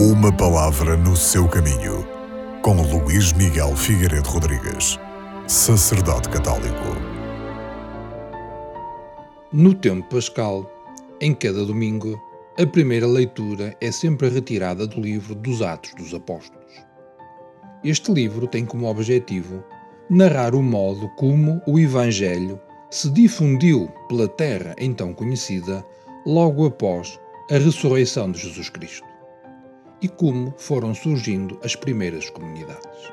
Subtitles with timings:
[0.00, 2.06] Uma palavra no seu caminho,
[2.62, 4.96] com Luís Miguel Figueiredo Rodrigues,
[5.48, 6.84] sacerdote católico.
[9.52, 10.70] No tempo pascal,
[11.20, 12.16] em cada domingo,
[12.56, 16.72] a primeira leitura é sempre retirada do livro dos Atos dos Apóstolos.
[17.82, 19.64] Este livro tem como objetivo
[20.08, 25.84] narrar o modo como o Evangelho se difundiu pela terra então conhecida
[26.24, 27.18] logo após
[27.50, 29.17] a ressurreição de Jesus Cristo
[30.00, 33.12] e como foram surgindo as primeiras comunidades.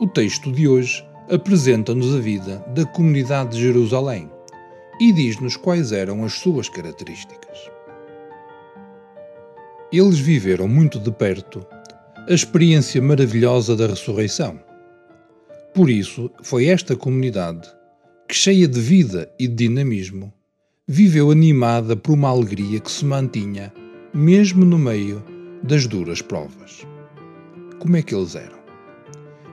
[0.00, 4.30] O texto de hoje apresenta-nos a vida da comunidade de Jerusalém
[5.00, 7.70] e diz-nos quais eram as suas características.
[9.92, 11.66] Eles viveram muito de perto
[12.28, 14.58] a experiência maravilhosa da ressurreição.
[15.72, 17.68] Por isso, foi esta comunidade
[18.28, 20.32] que, cheia de vida e de dinamismo,
[20.88, 23.72] viveu animada por uma alegria que se mantinha
[24.12, 25.22] mesmo no meio
[25.66, 26.86] das duras provas.
[27.80, 28.58] Como é que eles eram?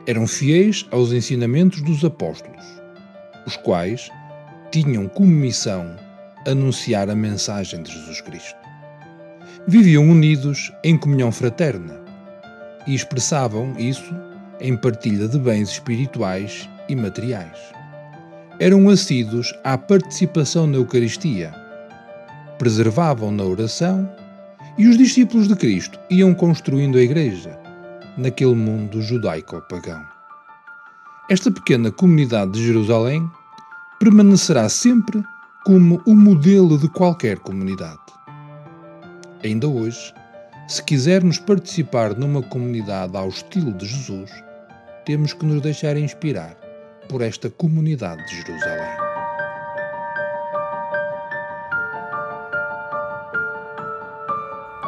[0.06, 2.64] Eram fiéis aos ensinamentos dos apóstolos,
[3.48, 4.12] os quais
[4.72, 5.96] tinham como missão
[6.48, 8.56] anunciar a mensagem de Jesus Cristo.
[9.68, 12.00] Viviam unidos em comunhão fraterna
[12.86, 14.14] e expressavam isso
[14.60, 17.58] em partilha de bens espirituais e materiais.
[18.60, 21.52] Eram assíduos à participação na Eucaristia,
[22.60, 24.08] preservavam na oração
[24.78, 27.58] e os discípulos de Cristo iam construindo a Igreja
[28.18, 30.04] naquele mundo judaico-pagão.
[31.30, 33.30] Esta pequena comunidade de Jerusalém
[34.00, 35.24] permanecerá sempre
[35.66, 38.00] como o modelo de qualquer comunidade.
[39.44, 40.14] Ainda hoje,
[40.68, 44.32] se quisermos participar numa comunidade ao estilo de Jesus,
[45.06, 46.56] temos que nos deixar inspirar
[47.10, 49.03] por esta comunidade de Jerusalém.